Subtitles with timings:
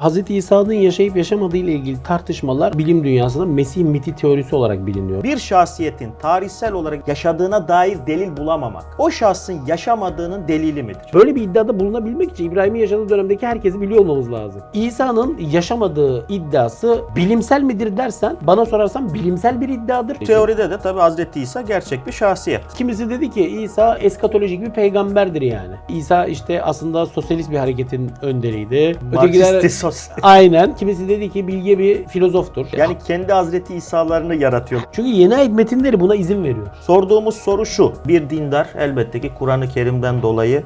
[0.00, 0.30] Hz.
[0.30, 5.22] İsa'nın yaşayıp yaşamadığı ile ilgili tartışmalar bilim dünyasında Mesih miti teorisi olarak biliniyor.
[5.22, 11.02] Bir şahsiyetin tarihsel olarak yaşadığına dair delil bulamamak, o şahsın yaşamadığının delili midir?
[11.14, 14.62] Böyle bir iddiada bulunabilmek için İbrahim'in yaşadığı dönemdeki herkesi biliyor olmamız lazım.
[14.74, 20.14] İsa'nın yaşamadığı iddiası bilimsel midir dersen bana sorarsan bilimsel bir iddiadır.
[20.14, 22.60] Teoride de tabi Hazreti İsa gerçek bir şahsiyet.
[22.74, 25.74] Kimisi dedi ki İsa eskatolojik bir peygamberdir yani.
[25.88, 28.96] İsa işte aslında sosyalist bir hareketin önderiydi.
[29.14, 30.16] Marksisti sosyal.
[30.22, 30.76] Aynen.
[30.76, 32.66] Kimisi dedi ki bilge bir filozoftur.
[32.76, 34.80] Yani kendi Hazreti İsa'larını yaratıyor.
[34.92, 36.66] Çünkü yeni ayet metinleri buna izin veriyor.
[36.80, 37.92] Sorduğumuz soru şu.
[38.08, 40.62] Bir dindar elbette ki Kur'an-ı Kerim'den dolayı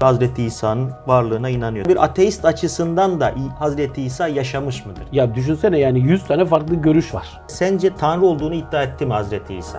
[0.00, 1.86] Hazreti İsa'nın varlığına inanıyor.
[1.86, 5.02] Bir ateist açısından da Hazreti İsa yaşamış mıdır?
[5.12, 7.40] Ya düşünsene yani 100 tane farklı görüş var.
[7.46, 9.78] Sence Tanrı olduğunu iddia etti mi Hazreti İsa?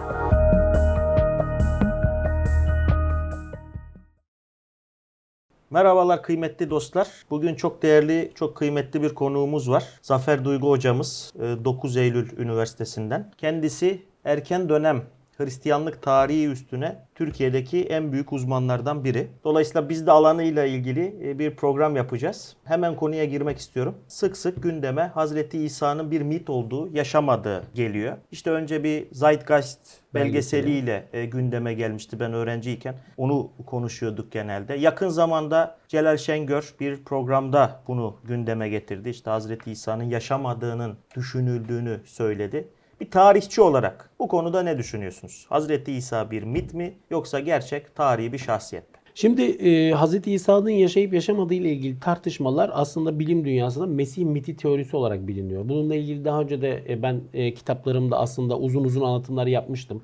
[5.75, 7.07] Merhabalar kıymetli dostlar.
[7.29, 9.83] Bugün çok değerli, çok kıymetli bir konuğumuz var.
[10.01, 13.31] Zafer Duygu hocamız e, 9 Eylül Üniversitesi'nden.
[13.37, 15.03] Kendisi erken dönem
[15.37, 19.27] Hristiyanlık tarihi üstüne Türkiye'deki en büyük uzmanlardan biri.
[19.43, 22.55] Dolayısıyla biz de alanıyla ilgili e, bir program yapacağız.
[22.63, 23.95] Hemen konuya girmek istiyorum.
[24.07, 28.17] Sık sık gündeme Hazreti İsa'nın bir mit olduğu, yaşamadığı geliyor.
[28.31, 29.79] İşte önce bir Zeitgeist
[30.13, 32.95] belgeseliyle e, gündeme gelmişti ben öğrenciyken.
[33.17, 34.73] Onu konuşuyorduk genelde.
[34.73, 39.09] Yakın zamanda Celal Şengör bir programda bunu gündeme getirdi.
[39.09, 42.67] İşte Hazreti İsa'nın yaşamadığının düşünüldüğünü söyledi.
[43.01, 45.45] Bir tarihçi olarak bu konuda ne düşünüyorsunuz?
[45.49, 48.99] Hazreti İsa bir mit mi yoksa gerçek tarihi bir şahsiyet mi?
[49.15, 50.27] Şimdi e, Hz.
[50.27, 55.69] İsa'nın yaşayıp yaşamadığı ile ilgili tartışmalar aslında bilim dünyasında Mesih miti teorisi olarak biliniyor.
[55.69, 60.03] Bununla ilgili daha önce de e, ben e, kitaplarımda aslında uzun uzun anlatımlar yapmıştım.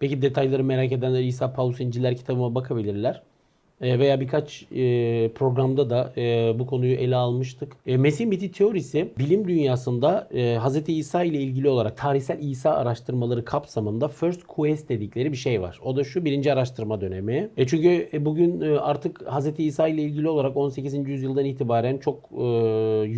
[0.00, 3.22] Peki detayları merak edenler İsa Paulus İnciller kitabıma bakabilirler.
[3.80, 7.76] E, veya birkaç e, programda da e, bu konuyu ele almıştık.
[7.86, 10.28] Mesih miti teorisi bilim dünyasında
[10.66, 10.88] Hz.
[10.88, 15.80] İsa ile ilgili olarak tarihsel İsa araştırmaları kapsamında First Quest dedikleri bir şey var.
[15.84, 17.50] O da şu birinci araştırma dönemi.
[17.66, 19.58] Çünkü bugün artık Hz.
[19.58, 21.08] İsa ile ilgili olarak 18.
[21.08, 22.30] yüzyıldan itibaren çok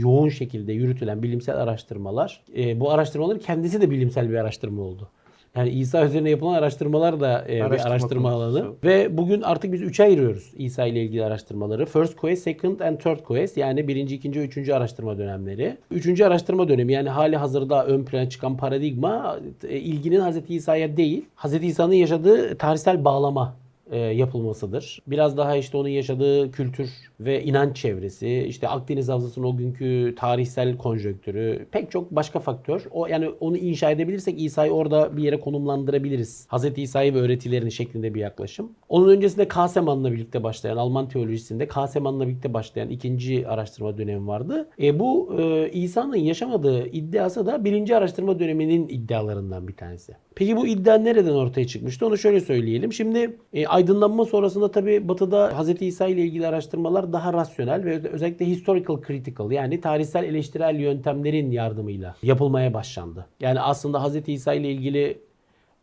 [0.03, 2.43] yoğun şekilde yürütülen bilimsel araştırmalar.
[2.77, 5.09] bu araştırmaların kendisi de bilimsel bir araştırma oldu.
[5.57, 8.59] Yani İsa üzerine yapılan araştırmalar da e, bir Araştırma araştırma konusu.
[8.59, 8.73] alanı.
[8.85, 11.87] Ve bugün artık biz üçe ayırıyoruz İsa ile ilgili araştırmaları.
[11.87, 15.77] First quest, second and third quest yani birinci, ikinci, üçüncü araştırma dönemleri.
[15.91, 19.39] Üçüncü araştırma dönemi yani hali hazırda ön plana çıkan paradigma
[19.69, 20.37] e, ilginin Hz.
[20.49, 21.55] İsa'ya değil, Hz.
[21.55, 23.57] İsa'nın yaşadığı tarihsel bağlama
[23.91, 25.03] e, yapılmasıdır.
[25.07, 26.91] Biraz daha işte onun yaşadığı kültür
[27.21, 32.85] ve inanç çevresi, işte Akdeniz Havzası'nın o günkü tarihsel konjonktürü, pek çok başka faktör.
[32.91, 36.47] O yani onu inşa edebilirsek İsa'yı orada bir yere konumlandırabiliriz.
[36.53, 36.79] Hz.
[36.79, 38.73] İsa'yı ve öğretilerini şeklinde bir yaklaşım.
[38.89, 44.69] Onun öncesinde Kaseman'la birlikte başlayan, Alman teolojisinde Kaseman'la birlikte başlayan ikinci araştırma dönemi vardı.
[44.83, 50.13] E, bu e, İsa'nın yaşamadığı iddiası da birinci araştırma döneminin iddialarından bir tanesi.
[50.35, 52.07] Peki bu iddia nereden ortaya çıkmıştı?
[52.07, 52.93] Onu şöyle söyleyelim.
[52.93, 55.83] Şimdi e, aydınlanma sonrasında tabi Batı'da Hz.
[55.83, 62.17] İsa ile ilgili araştırmalar daha rasyonel ve özellikle historical critical yani tarihsel eleştirel yöntemlerin yardımıyla
[62.23, 63.27] yapılmaya başlandı.
[63.41, 64.29] Yani aslında Hz.
[64.29, 65.19] İsa ile ilgili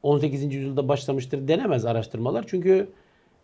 [0.04, 0.54] 18.
[0.54, 2.46] yüzyılda başlamıştır denemez araştırmalar.
[2.48, 2.88] Çünkü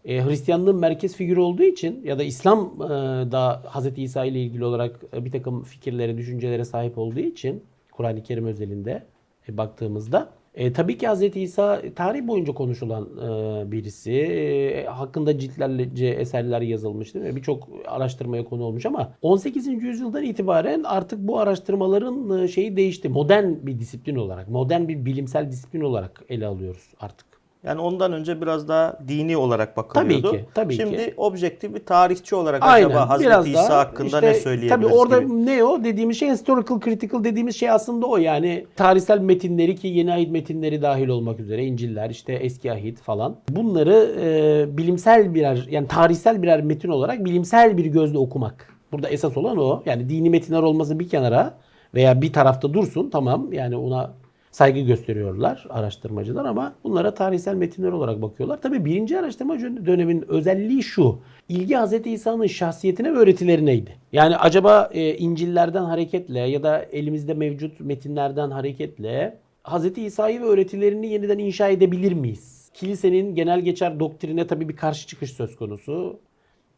[0.06, 2.88] e, Hristiyanlığın merkez figürü olduğu için ya da İslam e,
[3.32, 3.98] da Hz.
[3.98, 9.04] İsa ile ilgili olarak e, bir takım fikirlere, düşüncelere sahip olduğu için Kur'an-ı Kerim özelinde
[9.50, 11.36] baktığımızda e, tabii ki Hz.
[11.36, 14.12] İsa tarih boyunca konuşulan e, birisi.
[14.12, 17.36] E, hakkında ciltlerce eserler yazılmış değil mi?
[17.36, 19.68] Birçok araştırmaya konu olmuş ama 18.
[19.68, 23.10] yüzyıldan itibaren artık bu araştırmaların e, şeyi değişti.
[23.10, 27.33] Modern bir disiplin olarak, modern bir bilimsel disiplin olarak ele alıyoruz artık.
[27.64, 30.28] Yani ondan önce biraz daha dini olarak bakılıyordu.
[30.28, 31.14] Tabii ki, tabii Şimdi ki.
[31.18, 32.86] objektif bir tarihçi olarak Aynen.
[32.86, 35.46] acaba Hazreti biraz İsa daha hakkında işte, ne söyleyebiliriz Tabii orada gibi.
[35.46, 40.14] ne o dediğimiz şey historical critical dediğimiz şey aslında o yani tarihsel metinleri ki yeni
[40.14, 45.88] ahit metinleri dahil olmak üzere İncil'ler işte eski ahit falan bunları e, bilimsel birer yani
[45.88, 48.74] tarihsel birer metin olarak bilimsel bir gözle okumak.
[48.92, 49.84] Burada esas olan o.
[49.86, 51.54] Yani dini metinler olması bir kenara
[51.94, 54.12] veya bir tarafta dursun tamam yani ona
[54.54, 58.62] saygı gösteriyorlar araştırmacılar ama bunlara tarihsel metinler olarak bakıyorlar.
[58.62, 61.20] Tabii birinci araştırma dönemin özelliği şu.
[61.50, 62.08] İlgi Hz.
[62.08, 63.92] İsa'nın şahsiyetine ve öğretilerineydi.
[64.12, 69.98] Yani acaba e, İncil'lerden hareketle ya da elimizde mevcut metinlerden hareketle Hz.
[69.98, 72.70] İsa'yı ve öğretilerini yeniden inşa edebilir miyiz?
[72.74, 76.20] Kilisenin genel geçer doktrine tabii bir karşı çıkış söz konusu.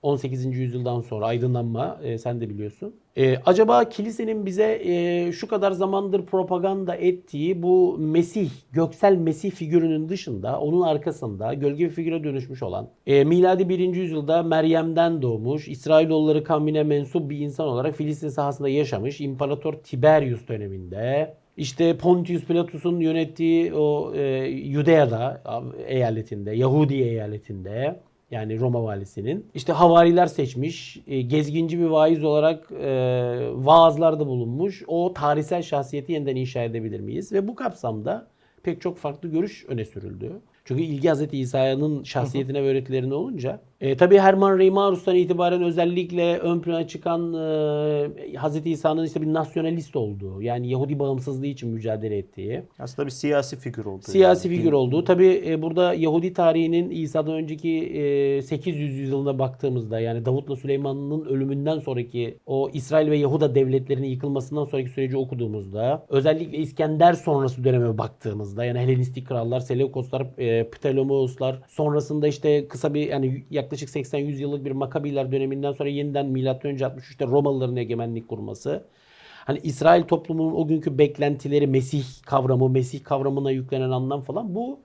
[0.06, 0.46] 18.
[0.46, 2.96] yüzyıldan sonra aydınlanma e, sen de biliyorsun.
[3.18, 10.10] E, acaba kilisenin bize e, şu kadar zamandır propaganda ettiği bu Mesih, göksel Mesih figürünün
[10.10, 13.80] dışında onun arkasında gölge bir figüre dönüşmüş olan e, miladi 1.
[13.80, 21.34] yüzyılda Meryem'den doğmuş, İsrailoğulları kavmine mensup bir insan olarak Filistin sahasında yaşamış İmparator Tiberius döneminde
[21.58, 25.42] işte Pontius Pilatus'un yönettiği o e, Yudea'da
[25.88, 28.00] eyaletinde, Yahudi eyaletinde
[28.36, 32.88] yani Roma valisinin işte havariler seçmiş, e, gezginci bir vaiz olarak e,
[33.54, 34.84] vaazlarda bulunmuş.
[34.88, 37.32] O tarihsel şahsiyeti yeniden inşa edebilir miyiz?
[37.32, 38.28] Ve bu kapsamda
[38.64, 40.32] pek çok farklı görüş öne sürüldü.
[40.66, 41.34] Çünkü ilgi Hz.
[41.34, 43.60] İsa'nın şahsiyetine ve öğretilerine olunca.
[43.82, 48.66] E, tabii Herman Reimarus'tan itibaren özellikle ön plana çıkan e, Hz.
[48.66, 53.86] İsa'nın işte bir nasyonalist olduğu, yani Yahudi bağımsızlığı için mücadele ettiği, Aslında bir siyasi figür
[53.86, 54.02] oldu.
[54.02, 54.58] siyasi yani.
[54.58, 55.04] figür olduğu.
[55.04, 61.80] Tabii e, burada Yahudi tarihinin İsa'dan önceki e, 800 yüzyılına baktığımızda yani Davut'la Süleyman'ın ölümünden
[61.80, 68.66] sonraki o İsrail ve Yahuda devletlerinin yıkılmasından sonraki süreci okuduğumuzda özellikle İskender sonrası döneme baktığımızda
[68.66, 74.72] yani Helenistik krallar, Seleukoslar, e, Ptolemeoslar sonrasında işte kısa bir yani yaklaşık 80-100 yıllık bir
[74.72, 76.26] Makabiler döneminden sonra yeniden
[76.64, 78.84] önce 63'te Romalıların egemenlik kurması.
[79.46, 84.80] Hani İsrail toplumunun o günkü beklentileri Mesih kavramı, Mesih kavramına yüklenen anlam falan bu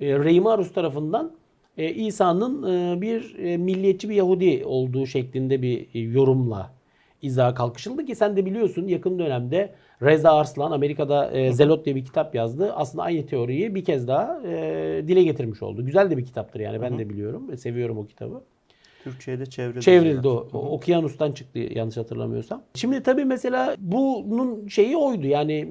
[0.00, 1.32] e, Reimarus tarafından
[1.78, 6.70] e, İsa'nın e, bir e, milliyetçi bir Yahudi olduğu şeklinde bir e, yorumla
[7.22, 12.04] izaha kalkışıldı ki sen de biliyorsun yakın dönemde Reza Arslan Amerika'da e, Zelot diye bir
[12.04, 12.72] kitap yazdı.
[12.72, 15.86] Aslında aynı teoriyi bir kez daha e, dile getirmiş oldu.
[15.86, 18.42] Güzel de bir kitaptır yani ben de biliyorum seviyorum o kitabı.
[19.04, 19.80] Türkçe'ye de çevrildi.
[19.80, 20.48] Çevrildi o.
[20.52, 22.62] o Okyanus'tan çıktı yanlış hatırlamıyorsam.
[22.74, 25.26] Şimdi tabii mesela bunun şeyi oydu.
[25.26, 25.68] Yani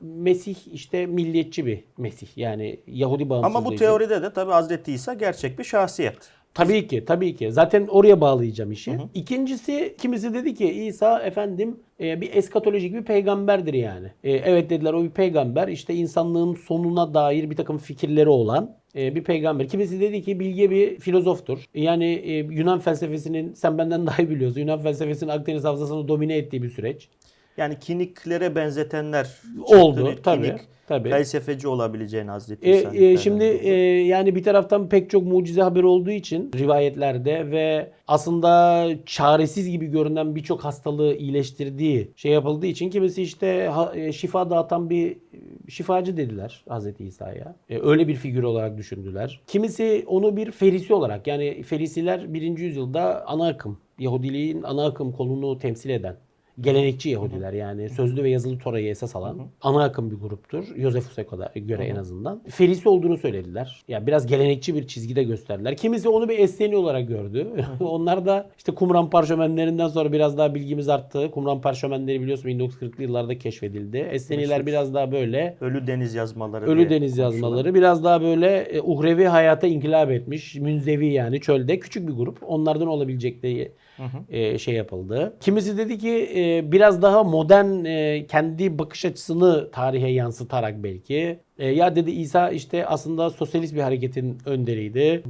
[0.00, 2.28] Mesih işte milliyetçi bir Mesih.
[2.36, 3.58] Yani Yahudi bağımsızlığı.
[3.58, 6.30] Ama bu teoride de tabii Hazreti İsa gerçek bir şahsiyet.
[6.54, 7.52] Tabii ki, tabii ki.
[7.52, 8.98] Zaten oraya bağlayacağım işi.
[9.14, 14.06] İkincisi, kimisi dedi ki İsa efendim e, bir eskatolojik bir peygamberdir yani.
[14.24, 15.68] E, evet dediler o bir peygamber.
[15.68, 19.68] İşte insanlığın sonuna dair bir takım fikirleri olan e, bir peygamber.
[19.68, 21.64] Kimisi dedi ki bilge bir filozoftur.
[21.74, 24.60] Yani e, Yunan felsefesinin sen benden daha iyi biliyorsun.
[24.60, 27.08] Yunan felsefesinin Akdeniz havzasını domine ettiği bir süreç.
[27.56, 29.28] Yani kiniklere benzetenler.
[29.66, 31.10] Oldu, tabii, Kinik, tabii.
[31.10, 33.72] felsefeci olabileceğini Hazreti E, e, şimdi e,
[34.06, 40.34] yani bir taraftan pek çok mucize haberi olduğu için rivayetlerde ve aslında çaresiz gibi görünen
[40.36, 45.16] birçok hastalığı iyileştirdiği şey yapıldığı için kimisi işte ha- e, şifa dağıtan bir e,
[45.70, 47.54] şifacı dediler Hazreti İsa'ya.
[47.70, 49.40] E, öyle bir figür olarak düşündüler.
[49.46, 52.58] Kimisi onu bir ferisi olarak yani ferisiler 1.
[52.58, 56.16] yüzyılda ana akım Yahudiliğin ana akım kolunu temsil eden
[56.60, 60.64] gelenekçi Yahudiler yani sözlü ve yazılı Tora'yı esas alan ana akım bir gruptur.
[60.76, 62.42] Josephus'a kadar göre en azından.
[62.48, 63.82] Ferisi olduğunu söylediler.
[63.88, 65.76] Ya biraz gelenekçi bir çizgide gösterdiler.
[65.76, 67.46] Kimisi onu bir Esteni olarak gördü.
[67.80, 71.30] Onlar da işte Kumran parşömenlerinden sonra biraz daha bilgimiz arttı.
[71.30, 73.96] Kumran parşömenleri biliyorsun 1940'lı yıllarda keşfedildi.
[73.96, 74.66] Esteniler Meşhur.
[74.66, 76.64] biraz daha böyle Ölü deniz yazmaları.
[76.66, 80.54] Ölü diye deniz yazmaları biraz daha böyle e, uhrevi hayata inkılap etmiş.
[80.54, 82.38] Münzevi yani çölde küçük bir grup.
[82.46, 83.72] Onlardan olabilecekleri
[84.30, 85.36] e, şey yapıldı.
[85.40, 86.10] Kimisi dedi ki
[86.44, 91.38] e, biraz daha modern e, kendi bakış açısını tarihe yansıtarak belki.
[91.58, 95.22] E, ya dedi İsa işte aslında sosyalist bir hareketin önderiydi.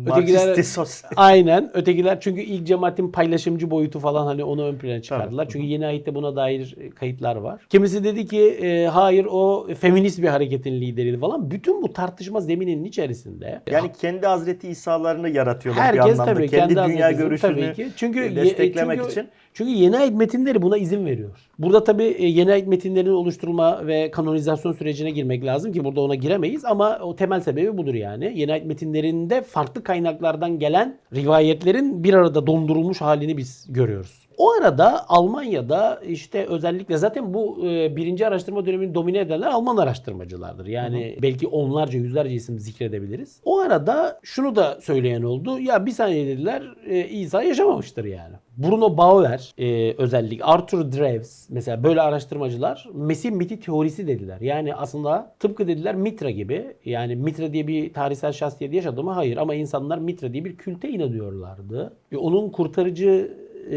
[0.62, 1.11] Sosyal.
[1.16, 1.70] Aynen.
[1.75, 5.44] Ötekiler çünkü ilk cemaatin paylaşımcı boyutu falan hani onu ön plana çıkardılar.
[5.44, 5.52] Tabii.
[5.52, 7.61] Çünkü yeni ayette buna dair e, kayıtlar var.
[7.70, 11.50] Kimisi dedi ki e, hayır o feminist bir hareketin lideriydi falan.
[11.50, 16.34] Bütün bu tartışma zemininin içerisinde Yani kendi Hazreti İsa'larını yaratıyorlar bir herkes anlamda.
[16.34, 17.88] tabii kendi, kendi dünya görüşünü tabii ki.
[17.96, 19.28] Çünkü desteklemek çünkü- için.
[19.54, 21.50] Çünkü yeni ayet metinleri buna izin veriyor.
[21.58, 26.14] Burada tabii e, yeni ayet metinlerinin oluşturulma ve kanonizasyon sürecine girmek lazım ki burada ona
[26.14, 28.32] giremeyiz ama o temel sebebi budur yani.
[28.34, 34.25] Yeni metinlerinde farklı kaynaklardan gelen rivayetlerin bir arada dondurulmuş halini biz görüyoruz.
[34.38, 40.66] O arada Almanya'da işte özellikle zaten bu e, birinci araştırma dönemini domine edenler Alman araştırmacılardır.
[40.66, 43.40] Yani belki onlarca yüzlerce isim zikredebiliriz.
[43.44, 45.58] O arada şunu da söyleyen oldu.
[45.61, 48.34] Ya bir saniye dediler e, İsa yaşamamıştır yani.
[48.56, 54.40] Bruno Bauer e, özellikle Arthur Dreves mesela böyle araştırmacılar Mesih miti teorisi dediler.
[54.40, 59.12] Yani aslında tıpkı dediler Mitra gibi yani Mitra diye bir tarihsel şahsiyet yaşadı mı?
[59.12, 61.96] Hayır ama insanlar Mitra diye bir külte inanıyorlardı.
[62.12, 63.36] Ve onun kurtarıcı
[63.70, 63.76] e,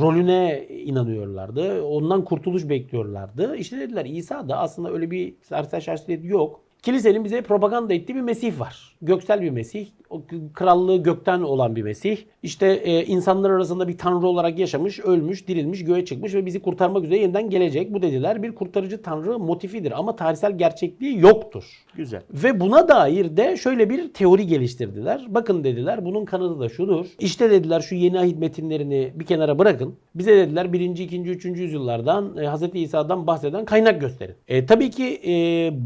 [0.00, 1.82] rolüne inanıyorlardı.
[1.82, 3.56] Ondan kurtuluş bekliyorlardı.
[3.56, 6.60] İşte dediler İsa da aslında öyle bir tarihsel şahsiyet yok.
[6.82, 8.95] Kilisenin bize propaganda ettiği bir Mesih var.
[9.02, 9.86] Göksel bir Mesih.
[10.54, 12.18] Krallığı gökten olan bir Mesih.
[12.42, 17.04] İşte e, insanlar arasında bir tanrı olarak yaşamış, ölmüş, dirilmiş, göğe çıkmış ve bizi kurtarmak
[17.04, 17.94] üzere yeniden gelecek.
[17.94, 21.64] Bu dediler bir kurtarıcı tanrı motifidir ama tarihsel gerçekliği yoktur.
[21.96, 22.22] Güzel.
[22.30, 25.26] Ve buna dair de şöyle bir teori geliştirdiler.
[25.28, 27.06] Bakın dediler bunun kanıtı da şudur.
[27.18, 29.94] İşte dediler şu yeni ahit metinlerini bir kenara bırakın.
[30.14, 30.80] Bize dediler 1.
[30.80, 31.20] 2.
[31.20, 31.44] 3.
[31.44, 32.62] yüzyıllardan e, Hz.
[32.74, 34.34] İsa'dan bahseden kaynak gösterin.
[34.48, 35.32] E, tabii ki e,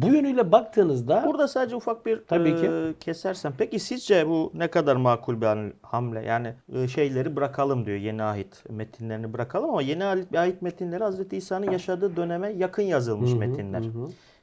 [0.02, 2.70] bu yönüyle baktığınızda Burada sadece ufak bir Tabii e, ki.
[3.00, 3.52] Kesersen.
[3.58, 6.24] Peki sizce bu ne kadar makul bir ham- hamle?
[6.24, 11.70] Yani e, şeyleri bırakalım diyor yeni ahit metinlerini bırakalım ama yeni ahit, metinleri Hazreti İsa'nın
[11.70, 13.82] yaşadığı döneme yakın yazılmış metinler.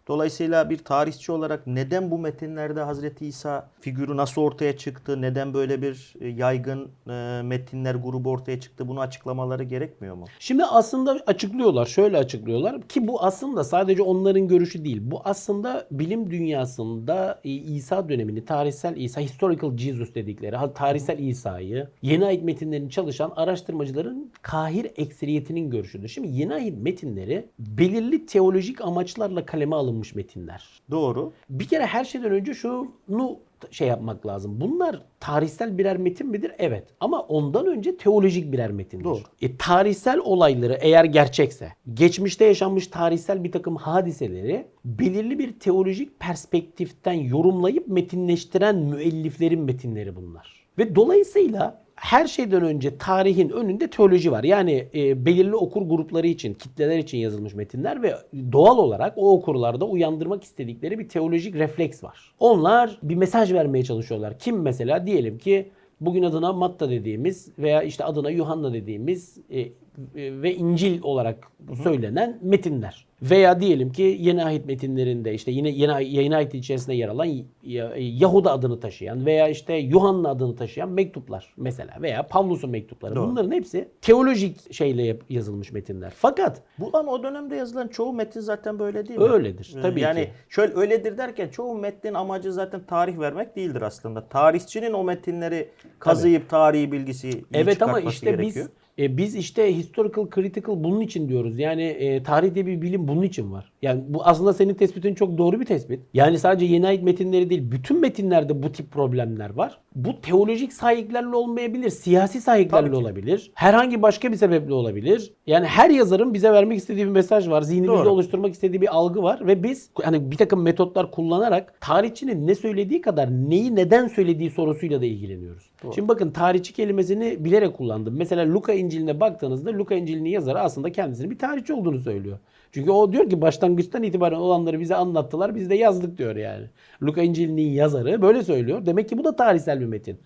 [0.08, 5.22] Dolayısıyla bir tarihçi olarak neden bu metinlerde Hazreti İsa figürü nasıl ortaya çıktı?
[5.22, 8.88] Neden böyle bir e, yaygın e, metinler grubu ortaya çıktı?
[8.88, 10.26] Bunu açıklamaları gerekmiyor mu?
[10.40, 15.02] Şimdi aslında açıklıyorlar, şöyle açıklıyorlar ki bu aslında sadece onların görüşü değil.
[15.02, 22.26] Bu aslında bilim dünyasında e, İsa dönemini, tarihsel İsa, historical Jesus dedikleri, tarihsel İsa'yı, yeni
[22.26, 26.08] ait metinlerini çalışan araştırmacıların kahir ekseriyetinin görüşüdür.
[26.08, 30.82] Şimdi yeni ait metinleri belirli teolojik amaçlarla kaleme alınmış metinler.
[30.92, 31.34] Doğru.
[31.50, 33.40] Bir kere her şeyden önce şunu
[33.72, 34.62] şey yapmak lazım.
[34.62, 36.52] Bunlar tarihsel birer metin midir?
[36.58, 36.88] Evet.
[37.00, 39.06] Ama ondan önce teolojik birer metindir.
[39.06, 39.22] Doğru.
[39.42, 47.14] E, tarihsel olayları eğer gerçekse, geçmişte yaşanmış tarihsel bir takım hadiseleri belirli bir teolojik perspektiften
[47.14, 50.68] yorumlayıp metinleştiren müelliflerin metinleri bunlar.
[50.78, 54.44] Ve dolayısıyla her şeyden önce tarihin önünde teoloji var.
[54.44, 58.16] Yani e, belirli okur grupları için, kitleler için yazılmış metinler ve
[58.52, 62.34] doğal olarak o okurlarda uyandırmak istedikleri bir teolojik refleks var.
[62.40, 64.40] Onlar bir mesaj vermeye çalışıyorlar.
[64.40, 65.70] Kim mesela diyelim ki
[66.02, 69.68] bugün adına Matta dediğimiz veya işte adına Yuhanna dediğimiz e,
[70.16, 71.48] ve İncil olarak
[71.84, 73.08] söylenen metinler.
[73.22, 77.26] Veya diyelim ki yeni ahit metinlerinde işte yine yeni, yeni ahit içerisinde yer alan
[77.64, 83.16] Ya- Yahuda adını taşıyan veya işte Yuhanna adını taşıyan mektuplar mesela veya Pavlus'un mektupları.
[83.16, 83.30] Doğru.
[83.32, 86.14] Bunların hepsi teolojik şeyle yazılmış metinler.
[86.16, 89.26] Fakat Bu ama o dönemde yazılan çoğu metin zaten böyle değil mi?
[89.26, 90.30] Öyledir, Ee, tabii yani ki.
[90.50, 94.28] şöyle öyledir derken çoğu metnin amacı zaten tarih vermek değildir aslında.
[94.28, 98.66] Tarihçinin o metinleri kazıyıp tarihi bilgisi Evet ama işte gerekiyor.
[98.66, 101.60] biz e, biz işte historical critical bunun için diyoruz.
[101.60, 103.72] Yani e, tarih diye bir bilim bunun için var.
[103.82, 106.00] Yani bu aslında senin tespitin çok doğru bir tespit.
[106.14, 109.80] Yani sadece yeni ait metinleri değil, bütün metinlerde bu tip problemler var.
[109.96, 113.52] Bu teolojik sahiplerle olmayabilir, siyasi sahiplerle olabilir.
[113.54, 115.34] Herhangi başka bir sebeple olabilir.
[115.48, 117.62] Yani her yazarın bize vermek istediği bir mesaj var.
[117.62, 118.10] Zihnimizde Doğru.
[118.10, 123.02] oluşturmak istediği bir algı var ve biz hani bir takım metotlar kullanarak tarihçinin ne söylediği
[123.02, 125.64] kadar neyi neden söylediği sorusuyla da ilgileniyoruz.
[125.96, 128.18] Şimdi bakın tarihçi kelimesini bilerek kullandım.
[128.18, 132.38] Mesela Luka İncil'ine baktığınızda Luka İncil'inin yazarı aslında kendisinin bir tarihçi olduğunu söylüyor.
[132.72, 136.66] Çünkü o diyor ki başlangıçtan itibaren olanları bize anlattılar biz de yazdık diyor yani.
[137.04, 138.86] Luka İncil'inin yazarı böyle söylüyor.
[138.86, 140.18] Demek ki bu da tarihsel bir metin.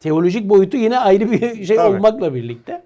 [0.00, 1.96] Teolojik boyutu yine ayrı bir şey Tabii.
[1.96, 2.82] olmakla birlikte.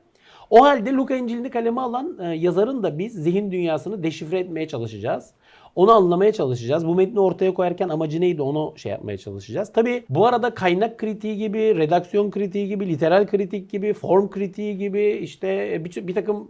[0.51, 5.31] O halde Luka İncil'ini kaleme alan e, yazarın da biz zihin dünyasını deşifre etmeye çalışacağız.
[5.75, 6.87] Onu anlamaya çalışacağız.
[6.87, 9.73] Bu metni ortaya koyarken amacı neydi onu şey yapmaya çalışacağız.
[9.73, 15.19] Tabi bu arada kaynak kritiği gibi, redaksiyon kritiği gibi, literal kritik gibi, form kritiği gibi
[15.23, 16.49] işte bir, bir takım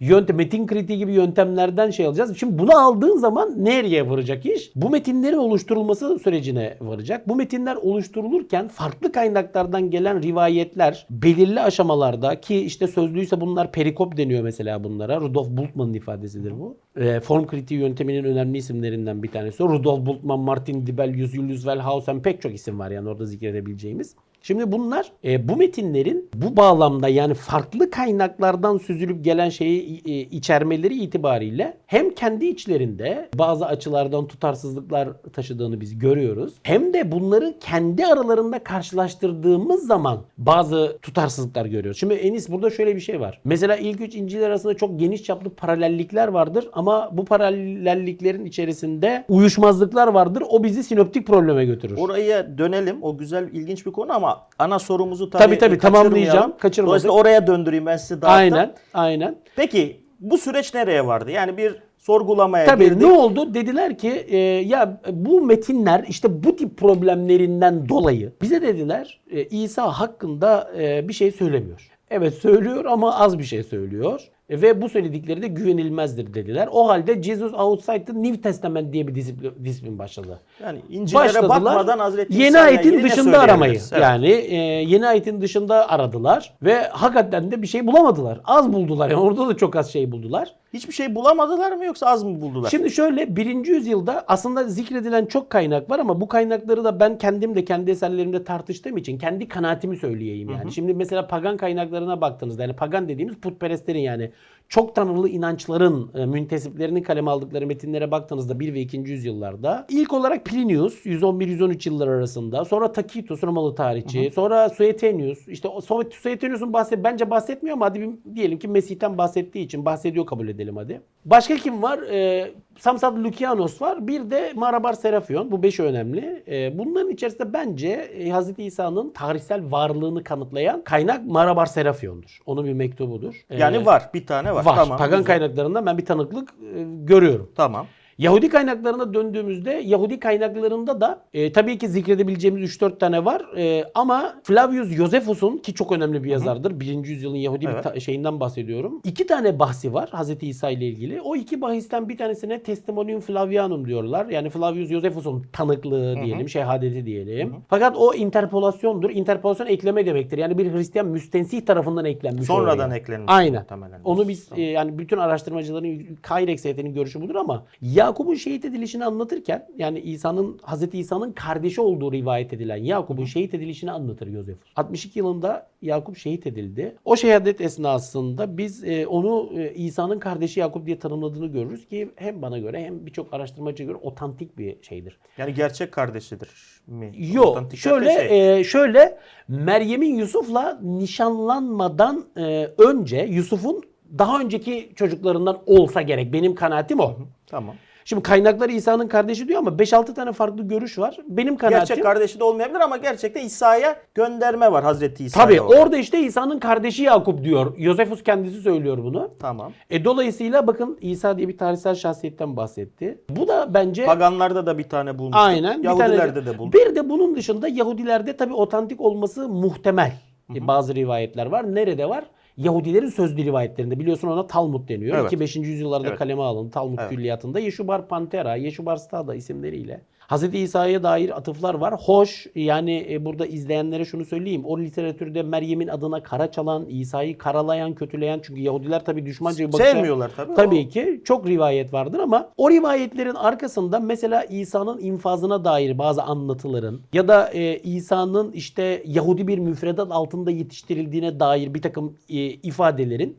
[0.00, 2.36] yöntem, metin kritiği gibi yöntemlerden şey alacağız.
[2.36, 4.72] Şimdi bunu aldığın zaman nereye varacak iş?
[4.76, 7.28] Bu metinlerin oluşturulması sürecine varacak.
[7.28, 14.42] Bu metinler oluşturulurken farklı kaynaklardan gelen rivayetler belirli aşamalarda ki işte sözlüyse bunlar perikop deniyor
[14.42, 15.20] mesela bunlara.
[15.20, 16.76] Rudolf Bultmann'ın ifadesidir bu.
[16.96, 19.62] E, form kritiği yönteminin önemli isimlerinden bir tanesi.
[19.62, 24.16] Rudolf Bultmann, Martin Dibelius, Julius Wellhausen pek çok isim var yani orada zikredebileceğimiz.
[24.42, 30.94] Şimdi bunlar e, bu metinlerin bu bağlamda yani farklı kaynaklardan süzülüp gelen şeyi e, içermeleri
[30.94, 36.54] itibariyle hem kendi içlerinde bazı açılardan tutarsızlıklar taşıdığını biz görüyoruz.
[36.62, 42.00] Hem de bunları kendi aralarında karşılaştırdığımız zaman bazı tutarsızlıklar görüyoruz.
[42.00, 43.40] Şimdi Enis burada şöyle bir şey var.
[43.44, 50.08] Mesela ilk üç İncil arasında çok geniş çaplı paralellikler vardır ama bu paralelliklerin içerisinde uyuşmazlıklar
[50.08, 50.42] vardır.
[50.48, 51.96] O bizi sinoptik probleme götürür.
[51.98, 53.02] Oraya dönelim.
[53.02, 56.54] O güzel, ilginç bir konu ama ana sorumuzu tabii, Tabii, tabii, tamamlayacağım.
[56.58, 56.88] Kaçırmadık.
[56.88, 58.30] Dolayısıyla oraya döndüreyim ben sizi dağıttım.
[58.30, 59.36] Aynen, aynen.
[59.56, 61.30] Peki bu süreç nereye vardı?
[61.30, 63.00] Yani bir sorgulamaya Tabii girdik.
[63.00, 63.54] ne oldu?
[63.54, 69.88] Dediler ki e, ya bu metinler işte bu tip problemlerinden dolayı bize dediler e, İsa
[69.92, 71.90] hakkında e, bir şey söylemiyor.
[72.10, 74.20] Evet söylüyor ama az bir şey söylüyor.
[74.50, 76.68] E, ve bu söyledikleri de güvenilmezdir dediler.
[76.72, 80.40] O halde Jesus Outside the New Testament diye bir disiplin, disiplin başladı.
[80.62, 83.72] Yani İncil'lere bakmadan Hazreti yeni ayetin dışında aramayı.
[83.72, 84.02] Evet.
[84.02, 88.40] Yani e, yeni ayetin dışında aradılar ve hakikaten de bir şey bulamadılar.
[88.44, 89.10] Az buldular.
[89.10, 90.54] Yani orada da çok az şey buldular.
[90.72, 92.70] Hiçbir şey bulamadılar mı yoksa az mı buldular?
[92.70, 97.54] Şimdi şöyle birinci yüzyılda aslında zikredilen çok kaynak var ama bu kaynakları da ben kendim
[97.54, 100.72] de kendi eserlerimde tartıştığım için kendi kanaatimi söyleyeyim yani.
[100.72, 104.30] Şimdi mesela pagan kaynaklarına baktığınızda yani pagan dediğimiz putperestlerin yani
[104.70, 108.96] çok tanrılı inançların e, müntesiplerinin kaleme aldıkları metinlere baktığınızda 1 ve 2.
[108.98, 115.80] yüzyıllarda ilk olarak Plinius 111-113 yıllar arasında sonra Tacitus Romalı tarihçi sonra Suetonius işte o
[115.80, 120.48] Su- Suetonius'un bahset bence bahsetmiyor ama hadi bir- diyelim ki Mesih'ten bahsettiği için bahsediyor kabul
[120.48, 121.00] edelim hadi.
[121.24, 121.98] Başka kim var?
[121.98, 122.50] Ee,
[122.80, 124.06] Samsat Lukianos var.
[124.06, 125.50] Bir de Marabar Serafion.
[125.50, 126.42] Bu beşi önemli.
[126.48, 128.58] Ee, bunların içerisinde bence e, Hz.
[128.58, 132.38] İsa'nın tarihsel varlığını kanıtlayan kaynak Marabar Serafion'dur.
[132.46, 133.44] Onun bir mektubudur.
[133.50, 134.10] Ee, yani var.
[134.14, 134.64] Bir tane var.
[134.64, 134.76] Var.
[134.76, 134.98] Tamam.
[134.98, 135.38] Pagan güzel.
[135.38, 137.50] kaynaklarından ben bir tanıklık e, görüyorum.
[137.56, 137.86] Tamam.
[138.20, 144.34] Yahudi kaynaklarına döndüğümüzde Yahudi kaynaklarında da e, tabii ki zikredebileceğimiz 3-4 tane var E, ama
[144.42, 146.80] Flavius Josephus'un ki çok önemli bir yazardır.
[146.80, 147.04] 1.
[147.04, 147.84] yüzyılın Yahudi bir Evet.
[147.84, 149.00] ta- şeyinden bahsediyorum.
[149.04, 150.42] İki tane bahsi var Hz.
[150.42, 151.20] İsa ile ilgili.
[151.20, 154.26] O iki bahisten bir tanesine Testimonium Flavianum diyorlar.
[154.26, 157.54] Yani Flavius Josephus'un tanıklığı diyelim, şehadeti diyelim.
[157.68, 159.10] Fakat o interpolasyondur.
[159.10, 160.38] Interpolasyon ekleme demektir.
[160.38, 162.96] Yani bir Hristiyan müstensih tarafından eklenmiş Sonradan oraya.
[162.96, 163.32] eklenmiş.
[163.32, 163.60] Aynen.
[163.60, 164.00] muhtemelen.
[164.04, 167.64] Onu biz e, yani bütün araştırmacıların Kayrex heyetinin görüşü budur ama
[168.10, 173.90] Yakup'un şehit edilişini anlatırken yani İsa'nın Hazreti İsa'nın kardeşi olduğu rivayet edilen Yakup'un şehit edilişini
[173.90, 174.72] anlatır Yosefus.
[174.76, 176.96] 62 yılında Yakup şehit edildi.
[177.04, 182.42] O şehadet esnasında biz e, onu e, İsa'nın kardeşi Yakup diye tanımladığını görürüz ki hem
[182.42, 185.18] bana göre hem birçok araştırmacıya göre otantik bir şeydir.
[185.38, 186.48] Yani gerçek kardeşidir
[186.86, 187.12] mi?
[187.32, 187.68] Yok.
[187.74, 188.58] Şöyle şey.
[188.58, 193.82] e, şöyle Meryem'in Yusuf'la nişanlanmadan e, önce Yusuf'un
[194.18, 196.32] daha önceki çocuklarından olsa gerek.
[196.32, 197.16] Benim kanaatim o.
[197.46, 197.74] Tamam.
[198.04, 201.16] Şimdi kaynaklar İsa'nın kardeşi diyor ama 5-6 tane farklı görüş var.
[201.28, 205.46] Benim kanaatim Gerçek kardeşi de olmayabilir ama gerçekte İsa'ya gönderme var Hazreti İsa'ya.
[205.46, 205.80] Tabii orada.
[205.82, 207.74] orada işte İsa'nın kardeşi Yakup diyor.
[207.78, 209.30] Yosefus kendisi söylüyor bunu.
[209.40, 209.72] Tamam.
[209.90, 213.18] E dolayısıyla bakın İsa diye bir tarihsel şahsiyetten bahsetti.
[213.28, 215.36] Bu da bence Paganlarda da bir tane bulmuş.
[215.40, 215.82] Aynen.
[215.82, 216.74] Yahudilerde tane- de bulduk.
[216.74, 220.12] Bir de bunun dışında Yahudilerde tabii otantik olması muhtemel.
[220.56, 221.74] E, Bazı rivayetler var.
[221.74, 222.24] Nerede var?
[222.64, 225.18] Yahudilerin sözlü rivayetlerinde biliyorsun ona Talmud deniyor.
[225.18, 225.32] Evet.
[225.32, 225.68] 2-5.
[225.68, 226.18] yüzyıllarda Evet.
[226.18, 227.10] kaleme alındı Talmud Evet.
[227.10, 227.60] külliyatında.
[227.60, 230.00] Yeşubar Pantera, Yeşubar Stada isimleriyle.
[230.30, 230.54] Hz.
[230.54, 231.94] İsa'ya dair atıflar var.
[231.94, 234.62] Hoş yani e, burada izleyenlere şunu söyleyeyim.
[234.64, 239.92] O literatürde Meryem'in adına kara çalan, İsa'yı karalayan, kötüleyen çünkü Yahudiler tabii düşmanca bir bakışa-
[239.92, 240.54] Sevmiyorlar tabii.
[240.54, 247.00] Tabii ki çok rivayet vardır ama o rivayetlerin arkasında mesela İsa'nın infazına dair bazı anlatıların
[247.12, 253.36] ya da e, İsa'nın işte Yahudi bir müfredat altında yetiştirildiğine dair bir takım e, ifadelerin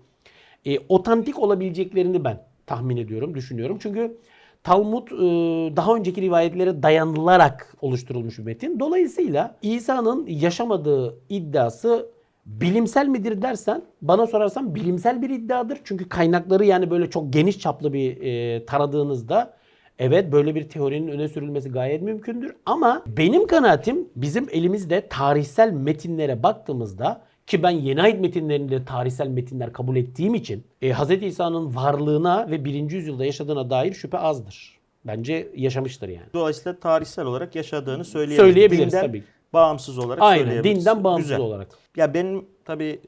[0.66, 3.78] e, otantik olabileceklerini ben tahmin ediyorum, düşünüyorum.
[3.82, 4.18] Çünkü
[4.64, 8.80] Talmud e, daha önceki rivayetlere dayanılarak oluşturulmuş bir metin.
[8.80, 12.10] Dolayısıyla İsa'nın yaşamadığı iddiası
[12.46, 15.80] bilimsel midir dersen bana sorarsan bilimsel bir iddiadır.
[15.84, 19.54] Çünkü kaynakları yani böyle çok geniş çaplı bir e, taradığınızda
[20.00, 22.56] evet böyle bir teorinin öne sürülmesi gayet mümkündür.
[22.66, 29.28] Ama benim kanaatim bizim elimizde tarihsel metinlere baktığımızda ki ben yeni ait metinlerini de tarihsel
[29.28, 31.12] metinler kabul ettiğim için e, Hz.
[31.24, 32.92] İsa'nın varlığına ve 1.
[32.92, 34.80] yüzyılda yaşadığına dair şüphe azdır.
[35.06, 36.26] Bence yaşamıştır yani.
[36.34, 38.54] Dolayısıyla tarihsel olarak yaşadığını söyleyebiliriz.
[38.54, 39.24] Söyleyebiliriz Dinden tabii.
[39.54, 40.80] Bağımsız olarak Aynen söyleyebiliriz.
[40.86, 41.40] dinden bağımsız Güzel.
[41.40, 41.68] olarak.
[41.98, 43.02] Ya benim tabii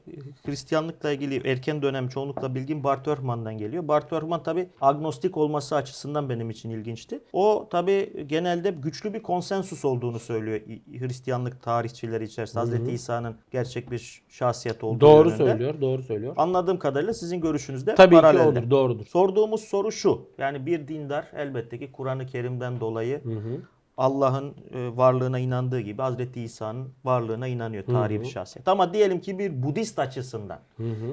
[0.46, 3.88] Hristiyanlıkla ilgili erken dönem çoğunlukla bilgim Bart Ehrman'dan geliyor.
[3.88, 7.20] Bart Ehrman tabii agnostik olması açısından benim için ilginçti.
[7.32, 10.60] O tabii genelde güçlü bir konsensus olduğunu söylüyor
[11.00, 12.60] Hristiyanlık tarihçileri içerisinde.
[12.60, 15.44] Hazreti İsa'nın gerçek bir şahsiyet olduğu Doğru yönünde.
[15.50, 16.34] söylüyor, doğru söylüyor.
[16.36, 18.58] Anladığım kadarıyla sizin görüşünüzde Tabii ki paralelde.
[18.58, 19.04] odur, doğrudur.
[19.06, 20.26] Sorduğumuz soru şu.
[20.38, 23.20] Yani bir dindar elbette ki Kur'an-ı Kerim'den dolayı
[23.96, 28.68] Allah'ın e, varlığına inandığı gibi Hazreti İsa'nın varlığına inanıyor tarihi bir şahsiyet.
[28.68, 30.58] Ama diyelim ki bir Budist açısından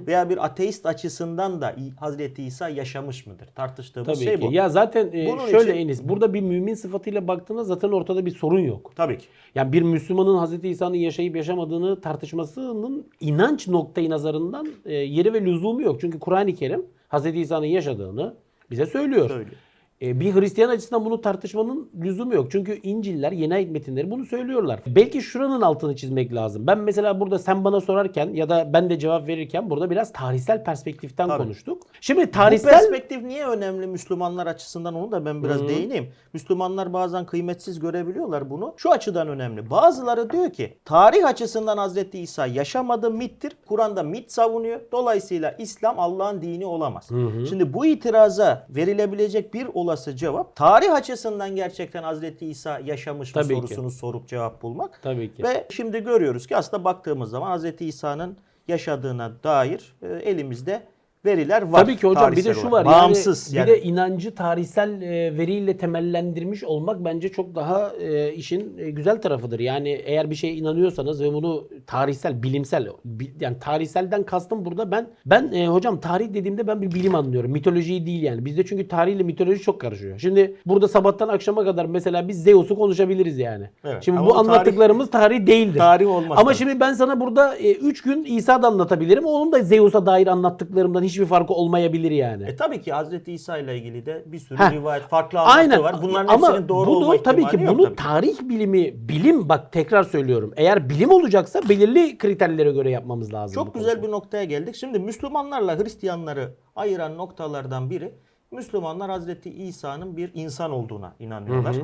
[0.08, 3.48] veya bir ateist açısından da Hazreti İsa yaşamış mıdır?
[3.56, 4.42] Tartıştığımız Tabii şey ki.
[4.48, 4.52] bu.
[4.52, 8.32] Ya zaten e, Bunun şöyle için- Enis, burada bir mümin sıfatıyla baktığında zaten ortada bir
[8.32, 8.92] sorun yok.
[8.96, 9.26] Tabii ki.
[9.56, 15.82] Yani bir Müslümanın Hazreti İsa'nın yaşayıp yaşamadığını tartışmasının inanç noktayı nazarından e, yeri ve lüzumu
[15.82, 16.02] yok.
[16.02, 18.34] Çünkü Kur'an-ı Kerim Hazreti İsa'nın yaşadığını
[18.72, 19.28] bize söylüyor.
[19.30, 19.58] Söylüyor.
[20.02, 22.52] E, bir Hristiyan açısından bunu tartışmanın lüzumu yok.
[22.52, 24.80] Çünkü İncil'ler, yeni ait metinleri bunu söylüyorlar.
[24.88, 26.68] Belki şuranın altını çizmek lazım.
[26.68, 30.64] Ben mesela burada sen bana sorarken ya da ben de cevap verirken burada biraz tarihsel
[30.64, 31.44] perspektiften Tabii.
[31.44, 31.84] konuştuk.
[32.02, 32.72] Şimdi Bu tarihsel...
[32.72, 35.68] perspektif niye önemli Müslümanlar açısından onu da ben biraz Hı.
[35.68, 36.10] değineyim.
[36.34, 38.74] Müslümanlar bazen kıymetsiz görebiliyorlar bunu.
[38.78, 39.70] Şu açıdan önemli.
[39.70, 43.52] Bazıları diyor ki tarih açısından Hazreti İsa yaşamadı mittir.
[43.66, 44.80] Kur'an'da mit savunuyor.
[44.92, 47.10] Dolayısıyla İslam Allah'ın dini olamaz.
[47.50, 53.54] Şimdi bu itiraza verilebilecek bir olası cevap tarih açısından gerçekten Hazreti İsa yaşamış mı Tabii
[53.54, 53.60] ki.
[53.62, 55.00] sorusunu sorup cevap bulmak.
[55.04, 55.44] Tabii ki.
[55.44, 60.84] Ve şimdi görüyoruz ki aslında baktığımız zaman Hazreti İsa'nın yaşadığına dair e, elimizde
[61.26, 61.80] veriler var.
[61.82, 62.86] Tabii ki hocam bir de şu olarak.
[62.86, 62.92] var.
[62.92, 63.70] Yani Bağımsız yani.
[63.70, 68.90] Yani bir de inancı tarihsel e, veriyle temellendirmiş olmak bence çok daha e, işin e,
[68.92, 69.60] güzel tarafıdır.
[69.60, 75.08] Yani eğer bir şeye inanıyorsanız ve bunu tarihsel, bilimsel bi- yani tarihselden kastım burada ben
[75.26, 77.52] ben hocam tarih dediğimde ben bir bilim anlıyorum.
[77.52, 78.46] Mitolojiyi değil yani.
[78.46, 80.20] Bizde çünkü tarihle mitoloji çok karışıyor.
[80.20, 83.70] Şimdi burada sabahtan akşama kadar mesela biz Zeus'u konuşabiliriz yani.
[83.84, 85.78] Evet, Şimdi bu o tarih- anlattıklarımız tarih değildir.
[85.80, 86.56] Tarih olmaz Ama tabii.
[86.56, 89.26] şimdi ben sana burada 3 gün İsa da anlatabilirim.
[89.26, 92.44] Onun da Zeus'a dair anlattıklarımdan hiçbir farkı olmayabilir yani.
[92.44, 94.72] E tabii ki Hazreti İsa ile ilgili de bir sürü Heh.
[94.72, 95.96] rivayet, farklı anlatı var.
[96.02, 97.96] Bunların Ama hepsinin doğru bunu olma tabii ki bunu tabii.
[97.96, 100.54] tarih bilimi, bilim bak tekrar söylüyorum.
[100.58, 103.56] Eğer bilim olacaksa belirli kriterlere göre yapmamız lazım.
[103.56, 104.08] Çok güzel konuda.
[104.08, 104.76] bir noktaya geldik.
[104.76, 108.14] Şimdi Müslümanlarla Hristiyanları ayıran noktalardan biri
[108.52, 111.76] Müslümanlar Hazreti İsa'nın bir insan olduğuna inanıyorlar.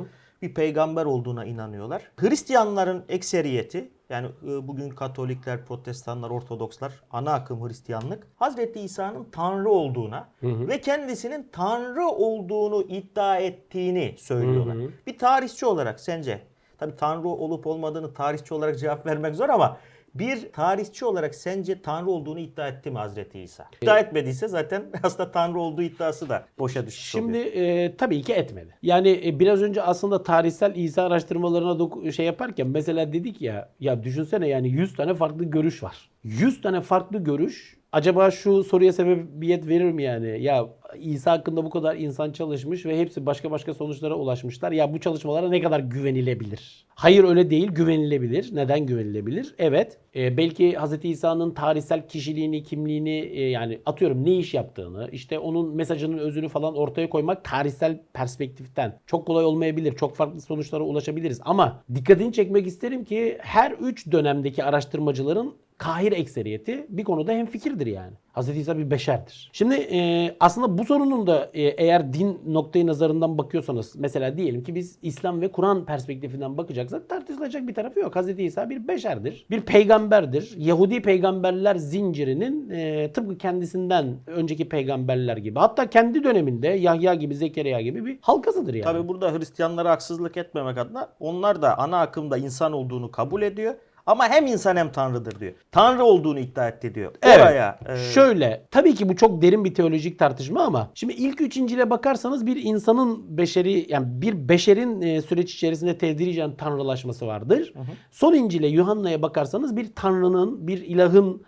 [0.42, 2.02] Bir peygamber olduğuna inanıyorlar.
[2.18, 10.30] Hristiyanların ekseriyeti yani e, bugün Katolikler, Protestanlar, Ortodokslar, ana akım Hristiyanlık Hazreti İsa'nın Tanrı olduğuna
[10.68, 14.78] ve kendisinin Tanrı olduğunu iddia ettiğini söylüyorlar.
[15.08, 16.42] Bir tarihçi olarak sence?
[16.78, 19.78] Tabi Tanrı olup olmadığını tarihçi olarak cevap vermek zor ama
[20.20, 23.66] bir tarihçi olarak sence Tanrı olduğunu iddia etti mi Hazreti İsa?
[23.82, 27.54] İddia etmediyse zaten aslında Tanrı olduğu iddiası da boşa düşmüş Şimdi oluyor.
[27.54, 28.76] e, tabii ki etmedi.
[28.82, 34.48] Yani e, biraz önce aslında tarihsel İsa araştırmalarına şey yaparken mesela dedik ya ya düşünsene
[34.48, 36.10] yani 100 tane farklı görüş var.
[36.24, 40.44] 100 tane farklı görüş acaba şu soruya sebebiyet verir mi yani?
[40.44, 40.66] Ya
[41.02, 44.72] İsa hakkında bu kadar insan çalışmış ve hepsi başka başka sonuçlara ulaşmışlar.
[44.72, 46.86] Ya bu çalışmalara ne kadar güvenilebilir?
[46.90, 48.56] Hayır öyle değil güvenilebilir.
[48.56, 49.56] Neden güvenilebilir?
[49.58, 51.06] Evet e, belki Hz.
[51.06, 56.76] İsa'nın tarihsel kişiliğini, kimliğini e, yani atıyorum ne iş yaptığını, işte onun mesajının özünü falan
[56.76, 59.96] ortaya koymak tarihsel perspektiften çok kolay olmayabilir.
[59.96, 61.40] Çok farklı sonuçlara ulaşabiliriz.
[61.44, 68.14] Ama dikkatini çekmek isterim ki her üç dönemdeki araştırmacıların Kahir ekseriyeti bir konuda hemfikirdir yani.
[68.32, 69.50] Hazreti İsa bir beşerdir.
[69.54, 74.76] Şimdi e, aslında bu sorunun da e, eğer din noktayı nazarından bakıyorsanız mesela diyelim ki
[74.76, 78.16] biz İslam ve Kur'an perspektifinden bakacaksak tartışılacak bir tarafı yok.
[78.16, 79.46] Hazreti İsa bir beşerdir.
[79.50, 80.54] Bir peygamberdir.
[80.58, 87.82] Yahudi peygamberler zincirinin e, tıpkı kendisinden önceki peygamberler gibi hatta kendi döneminde Yahya gibi Zekeriya
[87.82, 88.84] gibi bir halkasıdır yani.
[88.84, 93.76] Tabi burada Hristiyanlara haksızlık etmemek adına onlar da ana akımda insan olduğunu kabul ediyor.
[94.08, 95.54] Ama hem insan hem Tanrı'dır diyor.
[95.72, 97.12] Tanrı olduğunu iddia etti diyor.
[97.22, 97.38] Evet.
[97.38, 101.58] Oraya e, Şöyle, tabii ki bu çok derin bir teolojik tartışma ama şimdi ilk üç
[101.58, 107.74] İncil'e bakarsanız bir insanın beşeri yani bir beşerin e, süreç içerisinde tedricen tanrılaşması vardır.
[108.12, 111.44] Son İncil'e Yuhanna'ya bakarsanız bir tanrının, bir ilahın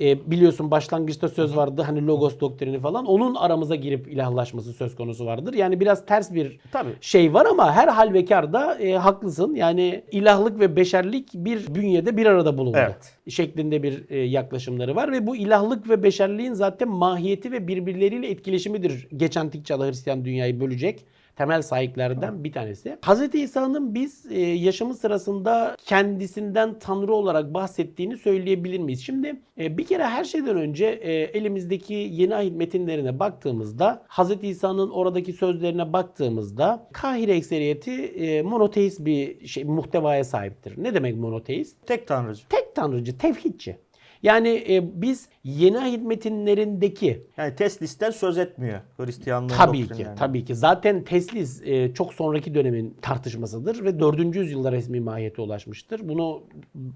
[0.00, 5.26] e, biliyorsun başlangıçta söz vardı hani logos doktrini falan onun aramıza girip ilahlaşması söz konusu
[5.26, 5.54] vardır.
[5.54, 6.90] Yani biraz ters bir Tabii.
[7.00, 9.54] şey var ama her halvekarda e, haklısın.
[9.54, 12.78] Yani ilahlık ve beşerlik bir bünyede bir arada bulundu.
[12.80, 13.14] Evet.
[13.28, 19.08] Şeklinde bir e, yaklaşımları var ve bu ilahlık ve beşerliğin zaten mahiyeti ve birbirleriyle etkileşimidir.
[19.16, 21.04] Geç antik çağda Hristiyan dünyayı bölecek
[21.36, 22.98] temel sahiplerden bir tanesi.
[23.06, 23.34] Hz.
[23.34, 29.02] İsa'nın biz e, yaşamı sırasında kendisinden Tanrı olarak bahsettiğini söyleyebilir miyiz?
[29.04, 34.30] Şimdi e, bir kere her şeyden önce e, elimizdeki yeni ahit metinlerine baktığımızda Hz.
[34.42, 40.74] İsa'nın oradaki sözlerine baktığımızda Kahire ekseriyeti e, monoteist bir şey muhtevaya sahiptir.
[40.76, 41.86] Ne demek monoteist?
[41.86, 42.48] Tek Tanrıcı.
[42.48, 43.76] Tek tanrıcı, tevhidçi.
[44.24, 50.18] Yani e, biz yeni ahit metinlerindeki Yani Teslisten söz etmiyor Hristiyanlığın Tabii ki, yani.
[50.18, 50.54] tabii ki.
[50.54, 54.36] Zaten teslis e, çok sonraki dönemin tartışmasıdır ve 4.
[54.36, 56.08] yüzyılda resmi mahiyete ulaşmıştır.
[56.08, 56.42] Bunu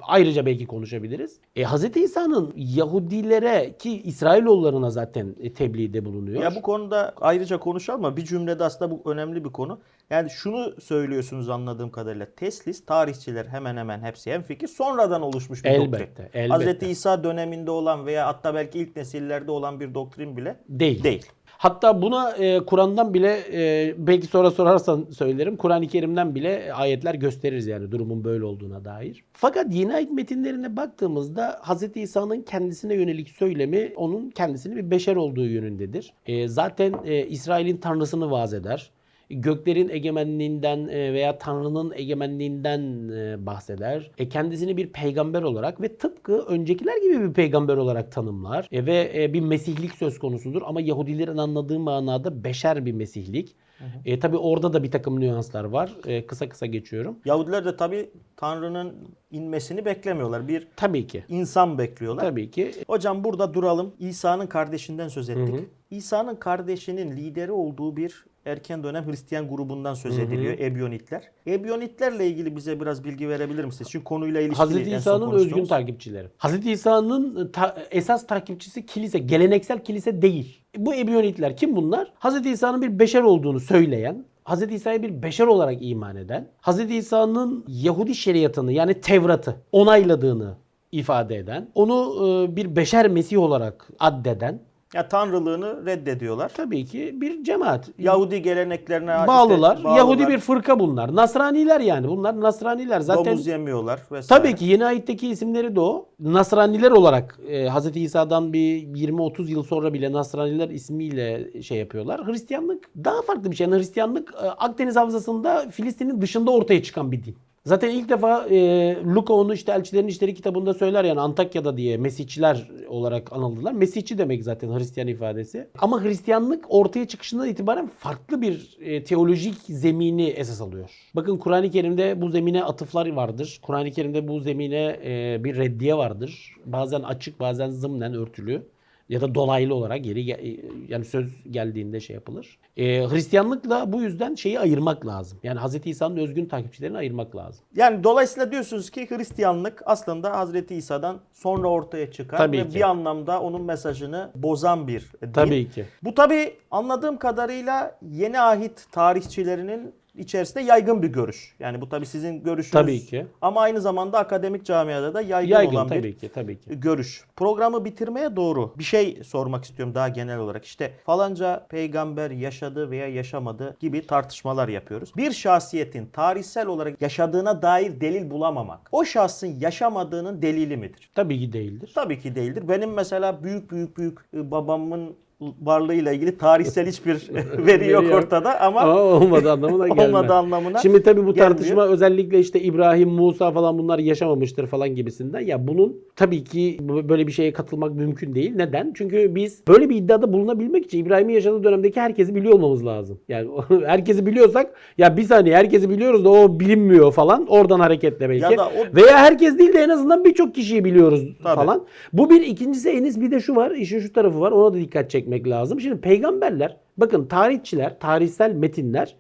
[0.02, 1.38] ayrıca belki konuşabiliriz.
[1.56, 1.96] E, Hz.
[1.96, 6.42] İsa'nın Yahudilere ki İsrailoğullarına zaten e, tebliğde bulunuyor.
[6.42, 9.80] Ya bu konuda ayrıca konuşalım ama bir cümlede aslında bu önemli bir konu.
[10.10, 12.26] Yani şunu söylüyorsunuz anladığım kadarıyla.
[12.36, 16.24] Teslis tarihçiler hemen hemen hepsi hem fikir sonradan oluşmuş bir Elbette, doktrin.
[16.34, 16.48] elbette.
[16.48, 21.02] Hazreti İsa döneminde olan veya hatta belki ilk nesillerde olan bir doktrin bile Değil.
[21.02, 21.26] değil.
[21.46, 25.56] Hatta buna e, Kur'an'dan bile e, belki sonra sorarsan söylerim.
[25.56, 29.24] Kur'an-ı Kerim'den bile ayetler gösteririz yani durumun böyle olduğuna dair.
[29.32, 31.96] Fakat yeni ayet metinlerine baktığımızda Hz.
[31.96, 36.12] İsa'nın kendisine yönelik söylemi onun kendisini bir beşer olduğu yönündedir.
[36.26, 38.90] E, zaten e, İsrail'in tanrısını vaaz eder.
[39.30, 44.10] Göklerin egemenliğinden e, veya Tanrı'nın egemenliğinden e, bahseder.
[44.18, 48.68] E, kendisini bir peygamber olarak ve tıpkı öncekiler gibi bir peygamber olarak tanımlar.
[48.72, 53.56] E, ve e, bir mesihlik söz konusudur ama Yahudilerin anladığı manada beşer bir mesihlik.
[54.04, 55.96] E, tabi orada da bir takım nüanslar var.
[56.06, 57.18] E, kısa kısa geçiyorum.
[57.24, 58.94] Yahudiler de tabii Tanrı'nın
[59.30, 60.48] inmesini beklemiyorlar.
[60.48, 61.24] Bir Tabii ki.
[61.28, 62.22] insan bekliyorlar.
[62.22, 62.72] Tabii ki.
[62.88, 63.94] Hocam burada duralım.
[63.98, 65.54] İsa'nın kardeşinden söz ettik.
[65.90, 70.58] İsa'nın kardeşinin lideri olduğu bir erken dönem Hristiyan grubundan söz ediliyor.
[70.58, 71.22] Ebyonitler.
[71.46, 73.88] Ebyonitlerle ilgili bize biraz bilgi verebilir misiniz?
[73.90, 74.56] Çünkü konuyla ilişkili.
[74.58, 76.28] Hazreti İsa'nın özgün takipçileri.
[76.38, 80.60] Hazreti İsa'nın ta- esas takipçisi kilise, geleneksel kilise değil.
[80.76, 82.12] Bu Ebiyonitler kim bunlar?
[82.18, 87.64] Hazreti İsa'nın bir beşer olduğunu söyleyen, Hazreti İsa'ya bir beşer olarak iman eden, Hazreti İsa'nın
[87.68, 90.54] Yahudi şeriatını yani Tevrat'ı onayladığını
[90.92, 94.60] ifade eden, onu e, bir beşer Mesih olarak addeden
[94.94, 96.52] Ya tanrılığını reddediyorlar.
[96.56, 97.88] tabii ki bir cemaat.
[97.98, 99.84] Yahudi geleneklerine işte Bağlılar.
[99.84, 99.96] bağlılar.
[99.96, 101.14] Yahudi bir fırka bunlar.
[101.14, 102.08] Nasraniler yani.
[102.08, 103.00] Bunlar Nasraniler.
[103.00, 104.42] Zaten Domuz yemiyorlar vesaire.
[104.42, 106.08] Tabii ki yeni ayetteki isimleri de o.
[106.20, 107.96] Nasraniler olarak e, Hz.
[107.96, 112.26] İsa'dan bir 20-30 yıl sonra bile Nasraniler ismiyle şey yapıyorlar.
[112.26, 113.66] Hristiyanlık daha farklı bir şey.
[113.66, 117.36] Yani Hristiyanlık e, Akdeniz Havzası'nda Filistin'in dışında ortaya çıkan bir din.
[117.64, 122.70] Zaten ilk defa e, Luka onu işte Elçilerin İşleri kitabında söyler yani Antakya'da diye Mesihçiler
[122.88, 123.72] olarak anıldılar.
[123.72, 125.68] Mesihçi demek zaten Hristiyan ifadesi.
[125.78, 130.90] Ama Hristiyanlık ortaya çıkışından itibaren farklı bir e, teolojik zemini esas alıyor.
[131.14, 133.58] Bakın Kur'an-ı Kerim'de bu zemine atıflar vardır.
[133.62, 136.56] Kur'an-ı Kerim'de bu zemine e, bir reddiye vardır.
[136.66, 138.62] Bazen açık bazen zımnen örtülü
[139.08, 142.58] ya da dolaylı olarak geri ge- yani söz geldiğinde şey yapılır.
[142.76, 145.38] E, Hristiyanlıkla bu yüzden şeyi ayırmak lazım.
[145.42, 145.86] Yani Hz.
[145.86, 147.64] İsa'nın özgün takipçilerini ayırmak lazım.
[147.76, 152.74] Yani dolayısıyla diyorsunuz ki Hristiyanlık aslında Hazreti İsa'dan sonra ortaya çıkan Tabii ve ki.
[152.74, 155.32] bir anlamda onun mesajını bozan bir din.
[155.32, 155.84] Tabii ki.
[156.02, 161.54] Bu tabii anladığım kadarıyla yeni ahit tarihçilerinin içerisinde yaygın bir görüş.
[161.60, 162.72] Yani bu tabii sizin görüşünüz.
[162.72, 163.26] Tabii ki.
[163.40, 166.80] Ama aynı zamanda akademik camiada da yaygın, Yaygın olan tabii bir ki tabii ki.
[166.80, 167.24] görüş.
[167.36, 170.64] Programı bitirmeye doğru bir şey sormak istiyorum daha genel olarak.
[170.64, 175.12] İşte falanca peygamber yaşadı veya yaşamadı gibi tartışmalar yapıyoruz.
[175.16, 181.10] Bir şahsiyetin tarihsel olarak yaşadığına dair delil bulamamak o şahsın yaşamadığının delili midir?
[181.14, 181.92] Tabii ki değildir.
[181.94, 182.68] Tabii ki değildir.
[182.68, 187.28] Benim mesela büyük büyük büyük e, babamın varlığıyla ilgili tarihsel hiçbir
[187.66, 190.06] veri yok ortada ama Ama olmadı anlamına gelmez.
[190.08, 191.48] olmadığı anlamına Şimdi tabii bu gelmiyor.
[191.56, 195.40] tartışma özellikle işte İbrahim, Musa falan bunlar yaşamamıştır falan gibisinden.
[195.40, 198.52] Ya bunun tabii ki böyle bir şeye katılmak mümkün değil.
[198.56, 198.92] Neden?
[198.96, 203.18] Çünkü biz böyle bir iddiada bulunabilmek için İbrahim'in yaşadığı dönemdeki herkesi biliyor olmamız lazım.
[203.28, 203.48] Yani
[203.86, 207.46] herkesi biliyorsak ya bir saniye herkesi biliyoruz da o bilinmiyor falan.
[207.46, 208.42] Oradan hareketle belki.
[208.44, 211.56] Ya da o- Veya herkes değil de en azından birçok kişiyi biliyoruz Tabii.
[211.56, 211.84] falan.
[212.12, 212.48] Bu bir.
[212.48, 213.70] ikincisi Enis bir de şu var.
[213.70, 214.52] işin şu tarafı var.
[214.52, 215.80] Ona da dikkat çekmek lazım.
[215.80, 219.16] Şimdi peygamberler bakın tarihçiler, tarihsel metinler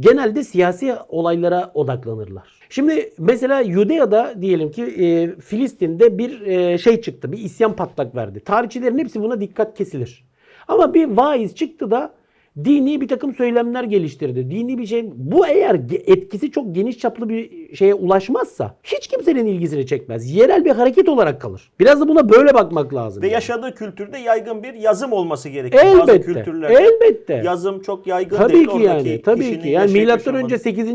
[0.00, 2.48] genelde siyasi olaylara odaklanırlar.
[2.70, 7.32] Şimdi mesela Yudea'da diyelim ki e, Filistin'de bir e, şey çıktı.
[7.32, 8.40] Bir isyan patlak verdi.
[8.40, 10.24] Tarihçilerin hepsi buna dikkat kesilir.
[10.68, 12.14] Ama bir vaiz çıktı da
[12.64, 14.50] dini bir takım söylemler geliştirdi.
[14.50, 15.10] Dini bir şey.
[15.14, 20.34] Bu eğer etkisi çok geniş çaplı bir şeye ulaşmazsa hiç kimsenin ilgisini çekmez.
[20.34, 21.70] Yerel bir hareket olarak kalır.
[21.80, 23.22] Biraz da buna böyle bakmak lazım.
[23.22, 23.34] ve yani.
[23.34, 25.84] yaşadığı kültürde yaygın bir yazım olması gerekiyor.
[25.84, 26.20] Bazı Elbette.
[26.32, 27.42] kültürlerde Elbette.
[27.44, 28.68] yazım çok yaygın Tabii değil.
[28.68, 29.22] ki yani.
[29.22, 29.68] Tabii ki.
[29.68, 30.88] Yani milattan önce 8.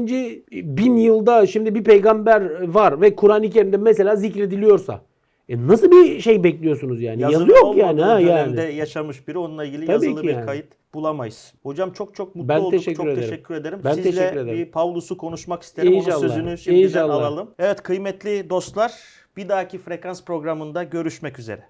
[0.51, 5.01] bin yılda şimdi bir peygamber var ve Kur'an-ı Kerim'de mesela zikrediliyorsa
[5.49, 7.21] e nasıl bir şey bekliyorsunuz yani?
[7.21, 8.75] Yazı, Yazılı yok yani ha yani.
[8.75, 10.45] yaşamış biri onunla ilgili Tabii yazılı bir yani.
[10.45, 10.65] kayıt
[10.97, 11.53] bulamayız.
[11.63, 12.71] Hocam çok çok mutlu Ben olduk.
[12.71, 13.21] teşekkür çok ederim.
[13.29, 13.79] teşekkür ederim.
[13.83, 14.57] Ben Sizle teşekkür ederim.
[14.57, 15.93] bir Pavlus'u konuşmak isterim.
[15.93, 16.17] İnşallah.
[16.19, 17.15] Onun sözünü şimdiden İnşallah.
[17.15, 17.51] alalım.
[17.59, 18.93] Evet kıymetli dostlar
[19.37, 21.63] bir dahaki frekans programında görüşmek üzere.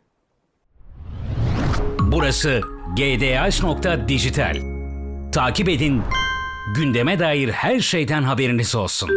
[2.12, 2.62] Burası
[2.96, 4.56] gdh.dijital.
[5.32, 6.02] Takip edin,
[6.76, 9.10] gündeme dair her şeyden haberiniz olsun.